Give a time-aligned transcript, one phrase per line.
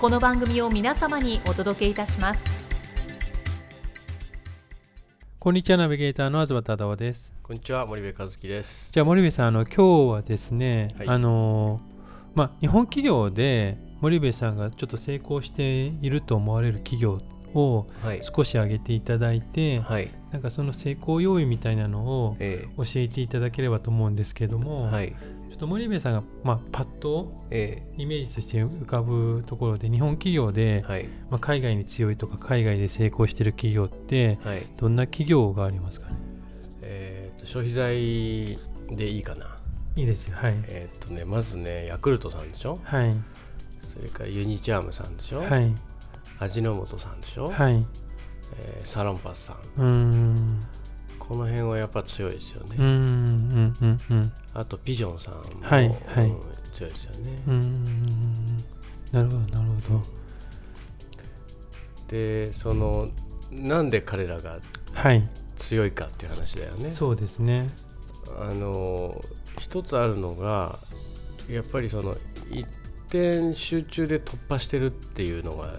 [0.00, 2.40] この番組を皆様にお届けいたします
[5.40, 8.90] こんにちはナビゲーターの東忠夫ですこんにちは森部和樹です。
[8.92, 11.80] じゃあ森部さんあの今日はですね、はいあの
[12.34, 17.20] まあ日本企業で森部さんがちょっと成功していると思われる企業
[17.54, 18.20] をはい。
[18.22, 20.10] 少し挙げていただいて、はい。
[20.30, 25.16] なんかその成功要因みたいなのをえ教えていただければと思うんですけどえも、はい。
[25.58, 31.08] と森部さんが、まあ、パッとえイメージとして浮かぶところで日本企業でえ、はい。
[31.30, 34.66] まあ、海外に強いとか海外で成功している企業ってはい。
[34.76, 36.16] どんな企業がありますかね？
[36.82, 38.58] えー、と消費財
[38.96, 39.56] でいいかな。
[39.96, 42.78] いいですよはいえっ、とねまずねヤクルトさんでしょ？
[42.84, 43.14] はい
[43.82, 45.40] それからユニチャームさんでしょ？
[45.40, 45.74] はい
[46.38, 47.50] 味の素さんでしょ？
[47.50, 47.84] はい
[48.60, 49.56] えーサロンパスさん。
[49.82, 50.66] うーん
[51.18, 52.76] この辺はやっぱ強いですよね。
[52.78, 56.26] うーんうんうんうんあとピジョンさんも、はいはい。
[56.26, 56.36] うん
[56.74, 57.42] 強いですよね。
[57.46, 58.56] うーん。
[59.10, 60.04] なるほどなるほど。
[62.08, 63.08] でその
[63.50, 64.58] なんで彼らが
[64.92, 65.28] はい。
[65.56, 66.92] 強いかっていう話だよね。
[66.92, 67.70] そうですね。
[68.40, 69.20] あの
[69.58, 70.78] 一つあるのが
[71.50, 72.16] やっぱりその
[72.50, 72.66] 一
[73.08, 75.72] 点集中で突破してるっていうのが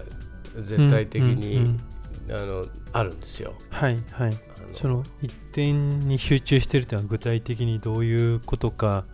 [0.64, 1.80] 絶対的に、うんうん
[2.28, 2.36] うん。
[2.36, 3.54] あのあるんですよ。
[3.70, 4.32] はいはい
[4.74, 9.04] その一点に集中してるっていうのは具体的にどういうことか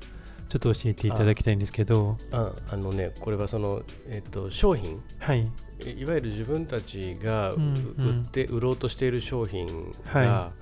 [0.49, 2.17] ちょっと教えていただきたいんですけど。
[2.31, 5.03] ああのねこれはその、えっと、商品。
[5.19, 5.50] はい。
[5.84, 8.09] いいわゆる自分たちがううんうん。
[8.21, 9.66] 売って売ろうとしている商品
[10.05, 10.53] はが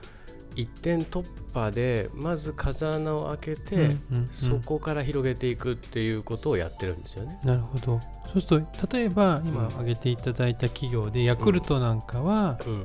[0.56, 4.28] 一点突破でまず風穴を開けて、うんうんうん。
[4.28, 7.38] そこから広げていくっていうことをやってるんですよね。
[7.44, 8.00] なるほど。
[8.32, 9.66] そうすると例えば今うん。
[9.66, 12.84] 挙げていただいた企業でヤクルトなんかは、うん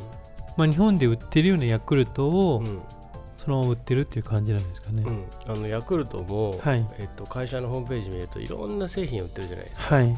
[0.60, 2.80] まあ、日本で売ってるようなヤクルトをうん。
[3.40, 6.86] そのまま売ってるっていう感じなんですかね、うん、あのヤクルトも、はい。
[7.00, 9.96] えっと、会社のホームページ見るといろんな製品売ってるじゃないですか。
[9.96, 10.18] はい。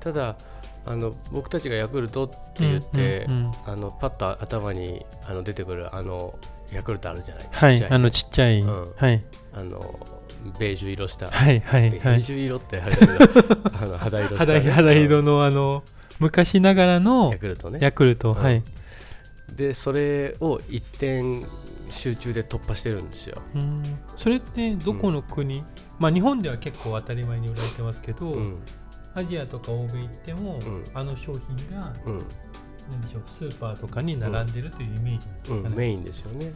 [0.00, 0.36] ただ
[0.84, 3.28] あの僕たちがヤクルトって言って、
[3.66, 6.36] あのパッと頭にあの出てくるあの
[6.72, 7.44] ヤクルトあるじゃない？
[7.44, 7.78] ですはい。
[7.78, 8.92] ちっちゃあのちっちゃい、うん。
[8.96, 9.22] はい。
[9.54, 10.08] あの
[10.58, 11.90] ベージュ色した、はいはい。
[11.90, 15.84] ベはいージュ色ってあれだけどあの肌色した、肌ね、肌色のあの
[16.18, 17.78] 昔ながらうんのヤクルトね。
[17.80, 18.34] ヤクルト、うん。
[18.34, 18.64] はい
[19.54, 21.46] でそれを一点
[21.88, 23.82] 集中で突破してるんですよ、うん。
[24.16, 25.64] それってどこの国、
[25.98, 28.58] まあ日本では結構当たり前に売られてますけど、うん。
[29.14, 30.84] アジアとか欧米行っても、うん。
[30.94, 32.22] あの商品がうん。
[32.88, 35.72] 何でしょうスーパーとかに並んでるというイメージなん。
[35.72, 36.52] うん、メインですよね。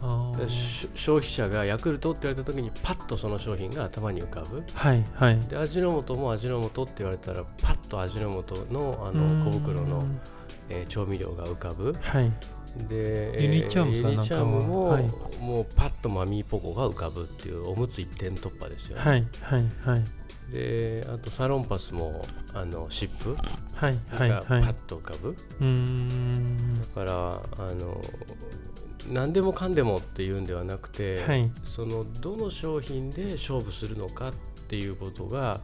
[0.94, 4.62] 消費者がヤクルトって言われた時にパッとその商品が頭に浮かぶ。
[4.74, 5.40] はいはい。
[5.40, 10.04] で味の素も味の素って言われたらパッと味の素のあの小袋の、
[10.68, 11.96] えー調味料が浮かぶ。
[12.00, 12.32] はい
[12.88, 15.04] でユニチャームさんユニチャームも、ははい。
[15.40, 20.04] もうパッとマミーポコが浮かぶっていうおむつ一点突破ですよね、はいはいはい。
[20.52, 23.36] であとサロンパスもあの湿布
[23.74, 24.64] はいはいがパはい。
[24.64, 26.74] ッと浮かぶ、うーん。
[26.80, 28.00] だからあの
[29.08, 31.50] 何でもかんでもっていうんではなくて、はい。
[31.64, 34.32] そのどの商品で勝負するのかっ
[34.68, 35.60] ていうことが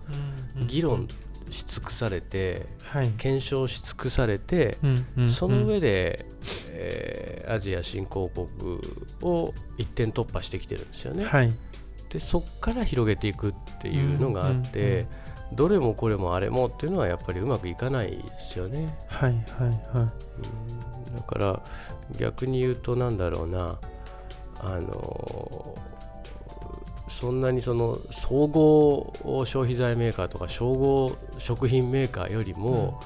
[0.66, 1.06] 議論
[1.50, 3.08] し尽くされて、はい。
[3.10, 6.26] 検証し尽くされて、うんうんその上で、
[6.72, 8.80] えーアジア新興国
[9.22, 11.24] を一点突破してきてるんですよね。
[11.24, 11.52] はい。
[12.10, 14.98] でそこから広げていくっていうのがあって、うんうん
[15.50, 15.56] うん。
[15.56, 18.96] どれもこれもあれもっていうのはやっぱりうまくいかないですよね。
[19.06, 19.42] はいはい
[19.96, 20.12] は
[21.08, 21.16] うん。
[21.16, 21.62] だから
[22.18, 23.78] 逆に言うとなんだろうな。
[24.58, 25.74] あの
[27.16, 29.10] そんなにその総合
[29.46, 33.00] 消費財メーカーとか総合食品メーカーよりいも、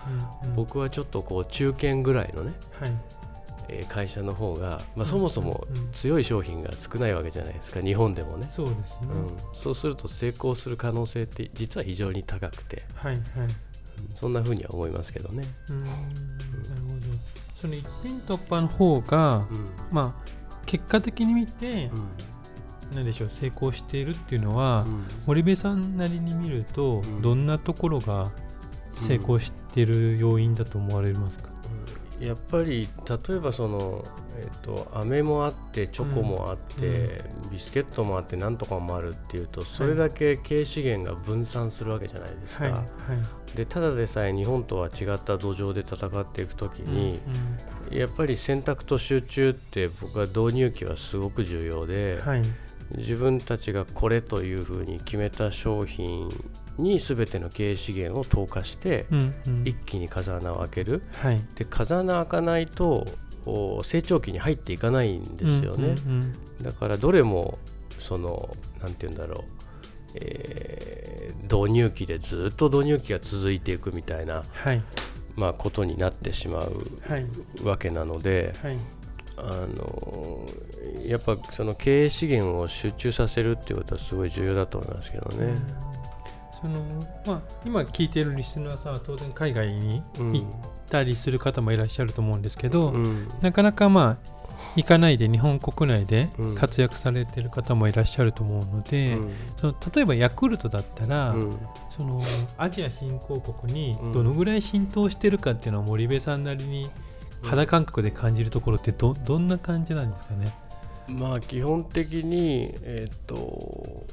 [0.57, 2.93] 僕はちょっとこう中堅ぐらいのね、はい。
[3.69, 12.83] えー会社の方が、まあ、うんそもそもうん強い商品が少ないわけじゃないですか日本でもね、そうですね、うん、そうすると成功する可能性って実は非常に高くて。
[12.97, 13.23] はいはい。
[14.17, 15.45] そんな風には思いますけどね。
[15.69, 15.85] うーん。
[15.85, 17.01] なるほど。
[17.61, 19.71] その一点突破の方がうん。
[19.93, 20.31] まあ
[20.67, 22.09] 結果的に見てうん
[22.95, 25.05] 何でしょう成功しているっていうのは、うん。
[25.27, 27.23] 森部さんなりに見ると、うん。
[27.23, 28.31] どんなところが
[28.93, 31.51] 成功している要因だと思われますか、
[32.19, 32.89] やっぱり
[33.29, 34.05] 例えばその、
[34.37, 42.73] えっと飴もあってチョコもあって、ビスケットもあってなんとかもあるっていうとそれだけ経営資源が分散するわけじゃないですか、はい。
[42.73, 42.85] はい。
[43.57, 47.21] でただでさえ日本とは違った土壌で戦っていく時に、
[47.91, 47.97] うん。
[47.97, 52.43] やっぱり選択と集中って僕は導入期はすごく重要で、はい
[52.97, 56.29] 自分たちがこれというふうに決めた商品
[56.79, 59.63] に全ての経営資源を投下して、うんうん。
[59.65, 61.03] 一気に風穴を開ける。
[61.17, 61.41] はい。
[61.55, 63.07] で風穴開かないと
[63.47, 67.59] お成長期に入っていかないんですよね、うんうんだからどれも
[67.99, 69.45] その何て言うんだろう、
[70.17, 71.11] えー
[71.45, 74.83] 導入期でずっと導入期が続いていくみたいな、はい。
[75.37, 77.27] まあ、ことになってしまうはい。
[77.65, 78.79] わけなのではい。
[79.37, 80.47] あの
[81.11, 85.55] やっぱその経営資源を集中させるっていうことはすごい重要だと思いますけどね。
[86.61, 86.81] その
[87.27, 90.47] まあ、今聞いてるリスナーさんは当然海外にうん行っ
[90.91, 93.29] たりする方もいらっしゃると思うんですけど、うん。
[93.41, 94.41] なかなかまあ
[94.77, 96.55] 行かないで日本国内でうん。
[96.55, 99.35] 活躍されてる方もいらっしゃると思うので、うん。
[99.57, 101.59] その例えばヤクルトだったら、うん。
[101.89, 102.21] その
[102.59, 104.13] アジア新興国にうん。
[104.13, 106.91] どのぐらい浸透してるかっていうのは森部さんなりに
[107.43, 110.53] 肌感覚で感じるところってどどんな感じなんですかね？
[111.11, 113.37] まあ基本的に、えっと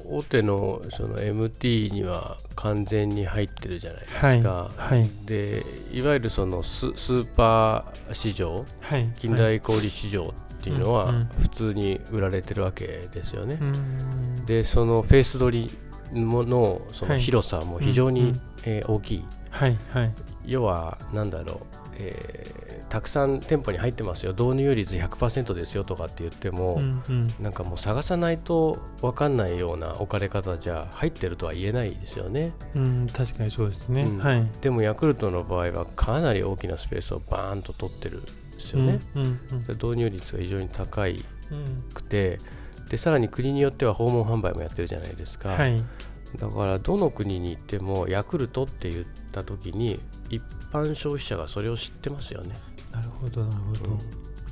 [0.04, 4.26] 大手のその MT には完全に入ってるじゃないですか。
[4.26, 5.08] はいはい。
[5.26, 13.58] でいわゆるそのススーパー市場はい、近代小売市場っていうのは普通に売られてるわけですよね。
[13.60, 13.76] うー
[14.42, 14.46] ん。
[14.46, 15.70] でそのフェイス取
[16.12, 17.20] りものそのはい。
[17.20, 18.40] 広さも非常に、うんうん。
[18.64, 19.24] えー大きい。
[19.50, 20.14] はいはい。
[20.46, 21.58] 要はなんだろう、
[21.98, 22.57] えー
[22.88, 24.32] たくさん店舗に入ってますよ。
[24.32, 27.28] 導入率100%ですよとかって言っても、うんうん。
[27.40, 32.52] なんかもう探さないと分かんないような置かれ方じゃ入ってるとは言えないですよね。
[32.74, 34.02] うん、確かにそうですね。
[34.02, 34.18] うん。
[34.18, 34.46] はい。
[34.60, 38.30] でもヤクルトの場合はかなり大きなスペースをバーンと取ってるんで
[38.60, 41.84] すよね、うんうんで導入率が非常に高いうん。
[41.94, 42.38] くて
[42.88, 45.82] でさらに国によっては訪問販売もやってるじゃないですか、はい。
[46.38, 50.00] だからどの国に行ってもヤクルトって言った時に
[50.30, 50.42] 一
[50.72, 52.54] 般消費者がそれを知ってますよね、
[52.92, 53.90] なるほどなるほど。
[53.90, 53.98] うん。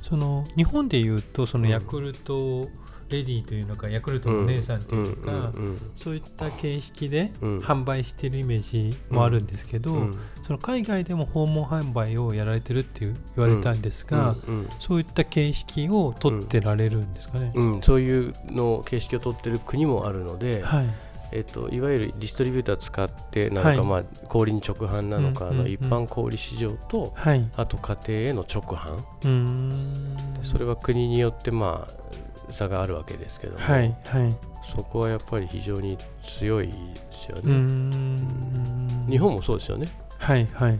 [0.01, 1.69] その日本でいうとそのうん。
[1.69, 2.69] ヤクルト
[3.09, 5.53] レディというのか、ヤクルトのお姉さんというか、
[5.95, 7.59] そういった形式でうん。
[7.59, 8.61] 販売してるイメー
[8.91, 17.51] ジもあるんですけど、うんその海外でも訪問販売をやられてるっていう言われたんですが、うんそういった形式を取ってられるんですかね？
[17.81, 20.85] そういうの形式を取ってる国もあるので、はい。
[21.31, 27.49] えっと、いわゆるディストリビューター使ってなのか、はいまあ、小売に直販なのか、あの一般小売市場とはい。
[27.55, 30.17] あと家庭への直販うーん。
[30.41, 34.35] それは国によってまあ差があるわけですけども、はいはい。
[34.75, 36.73] そこはやっぱり非常に強いで
[37.11, 39.07] すよね、ん。
[39.09, 39.87] 日本もそうですよね、
[40.17, 40.79] はいはい。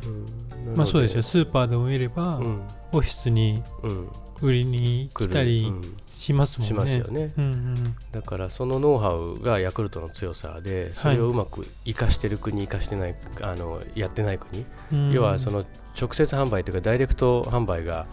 [0.75, 1.17] まあそうですよ。
[1.17, 2.61] よ、スーパーでも見れば、うん
[2.93, 4.09] オフィスにうん、
[4.41, 5.97] 売りに来たりうん。
[6.09, 6.67] しますもんね。
[6.67, 7.31] しますよね。
[7.37, 7.95] うんうん。
[8.11, 15.63] だからそのノウハウがヤクルトの強さでそれをうまく生かしてる国生かしてないあのやってない国、うん要はその
[15.99, 18.07] 直接販売というかダイレクト販売が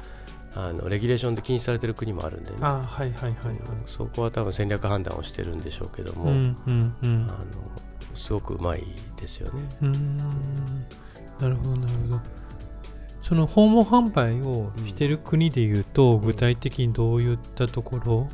[0.55, 2.57] あのレギュレーションで禁止されてる国もあるんでね。
[2.61, 3.57] あはいはいはいはい。
[3.87, 7.26] そこは多分戦略判断をしてるんでしょうけども、うんうんうん。
[7.28, 7.37] あの
[8.14, 8.85] すごくうまい
[9.16, 9.62] ですよね。
[9.83, 10.16] うーん。
[11.40, 12.21] なるほどなるほど
[13.26, 16.21] その訪問販売をしてる国でいうと、ん。
[16.21, 18.28] 具体的にどういったところ？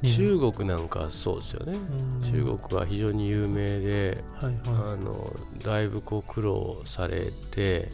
[0.00, 1.78] に中国なんかそうですよね。
[2.22, 2.32] うん。
[2.32, 5.30] 中国は非常に有名で、はいはあの
[5.62, 7.90] だいぶこう苦労されて、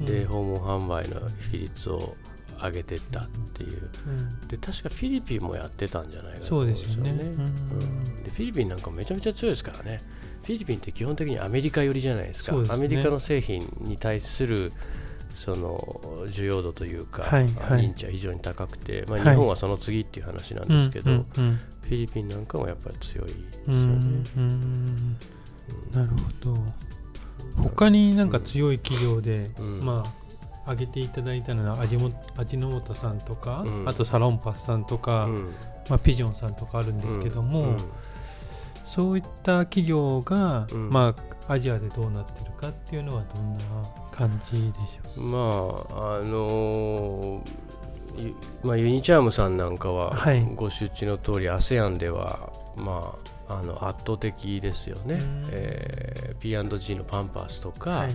[0.00, 0.26] いでうん。
[0.28, 1.20] 訪問販売の
[1.52, 2.16] 比率を
[2.62, 3.90] 上げてったっていう。
[4.06, 4.48] うん。
[4.48, 7.10] で確かフィリピンもやってたんじゃないかとそう思うんですよね。
[7.10, 8.22] うんうん。
[8.22, 10.00] でフィリピンなんかめちゃめちゃ強いですからね。
[10.44, 12.52] フィリピンって基本的にアメリカ寄りじゃないですか。
[12.56, 12.68] ね。
[12.70, 14.72] アメリカの製品に対する
[15.34, 17.90] その需要度というか、はいはい。
[17.90, 19.28] 認知は非常に高くて、まあ、はい。
[19.30, 23.76] 日本はその次っていう話なんうんですけど、うんうんフィリピンなんかもやっぱり強いですようね。
[23.76, 25.16] んうん。
[25.92, 26.56] なるほど。
[27.62, 29.84] 他になんか強い企業で、うん。
[29.84, 30.24] まあ
[30.64, 33.88] 挙げていただいたのは味も味の素さんとか、うん。
[33.88, 35.54] あとサロンパスさんとか、うん。
[35.88, 37.76] まあ、ピジョンさんとかあるんですけども、うん。
[38.86, 40.88] そういった企業が、うん。
[40.90, 43.64] まあ、アジアでどうなってるかっていうのはどんな
[44.10, 45.38] 感じでしょま
[45.96, 47.74] ああのー
[48.16, 50.44] ゆまあ、ユニチャームさんなんかは、はい。
[50.54, 53.16] ご周知の通り ASEAN では、ま
[53.48, 55.14] あ、あの圧倒的ですよね。
[55.14, 58.12] うん、えー P&G のパンパースとか、う、はい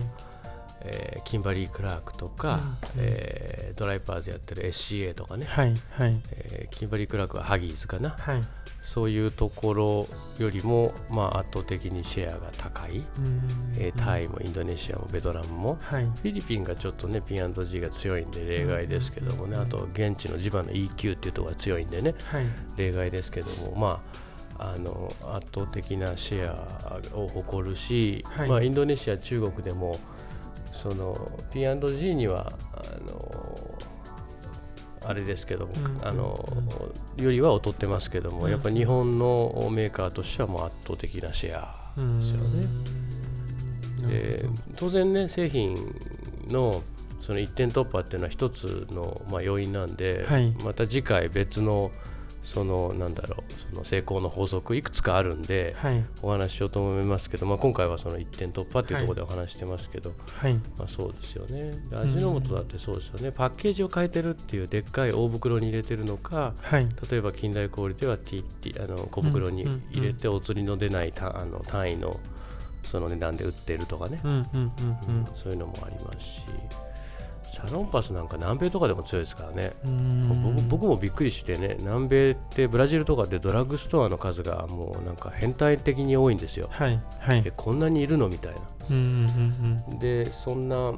[0.82, 2.60] えーキンバリー・クラークとか、
[2.96, 6.20] うんえードライパーズやってる SCA とかね、はいはい。
[6.32, 8.10] えーキンバリー・クラークはハギーズかな。
[8.10, 8.42] はい。
[8.82, 10.06] そういうところ
[10.38, 13.04] よりも、まあ、圧倒的にシェアが高い、うん。
[13.78, 15.78] えータイもインドネシアもベトナムも。
[15.80, 16.04] はい。
[16.04, 19.62] フィリピンがちょっとね P&G が強いんで例外ですけどもね、うん。
[19.62, 22.14] あと現地の地場の EQ っていうところが強いんでね。
[22.24, 22.46] はい。
[22.76, 23.74] 例外ですけども。
[23.76, 24.30] まあ
[24.62, 28.48] あの圧倒的なシェアを誇るし、はい。
[28.48, 29.98] まあ、インドネシア中国でも
[30.82, 33.76] その P&G にはあの
[35.02, 36.48] あれですけども、うんあの
[37.16, 38.50] よりは劣ってますけども、うん。
[38.50, 42.66] やっぱり日本のメーカーとしてはもう圧倒的なシェアですよね。
[44.08, 44.46] で
[44.76, 45.76] 当然ね製品
[46.48, 46.82] の
[47.20, 50.50] その一点突破っていうのは一つの、まあ、要因なんで、はい。
[50.64, 51.90] また次回別の
[52.52, 56.04] そのなんだろうその成功の法則いくつかあるんで、はい。
[56.20, 60.54] お話ししようと思いますけど、まあ、今回はその一点突破っていうところでお話してますけど、はい。
[60.76, 61.70] まあ、そうですよね。
[61.90, 66.88] で味の素だってそうですよね、パッケージを変えてるっていうでっかい大袋に入れてるのかはい。
[67.08, 72.18] 例えば近代小売では T T あの小袋に入れてお釣りの出ないたあの単位の
[72.82, 74.58] その値段で売ってるとかね、うんうんうん。
[74.58, 76.42] うんそういうのもありますし
[77.66, 80.28] サロンパスなんか南米とかでも強いですからね、うん。
[80.28, 86.68] 僕僕もびっくりしてね南米ってブラジルとかでドラッグストアの数がもうなんか変態的に多いんですよ。
[86.70, 87.42] はいはい。
[87.44, 88.28] えこんなにいるの？
[88.28, 88.60] みたいな。
[88.90, 89.98] うんうんうん。
[89.98, 90.92] でそんな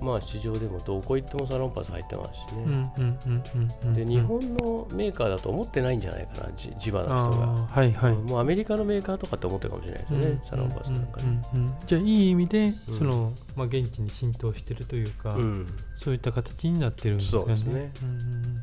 [0.00, 3.94] まあ市場でもどこ行ってもサロンパス入ってますしうんうね、んうんうんうん。
[3.94, 8.12] で日本のメーカーだと思ってないんじゃないかなじ地場の人が、はいはい。
[8.12, 12.98] もうアメリカのメーカーとかって思ってるかもしれないですよね、サロンパスなんかね、うんうんうんじゃあいい意味で、うん。
[12.98, 15.66] そのまあ、現地に浸透してるというか、うん。
[15.96, 17.56] そういった形になってるんですよね。
[17.56, 17.92] そうですね。
[18.02, 18.16] うんうん。
[18.16, 18.62] うん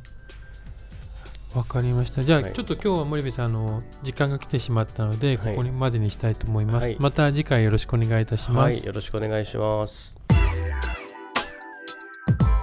[1.56, 2.24] わかりました。
[2.24, 2.54] じゃあ、はい。
[2.54, 5.56] ちょっと今日は森部さんあの時間が来てしまったので、はい。
[5.56, 6.86] ここまでにしたいと思います。
[6.86, 6.98] はい。
[7.00, 8.76] また次回よろしくお願いいたします。
[8.76, 8.84] はい。
[8.84, 10.16] よろしくお願いします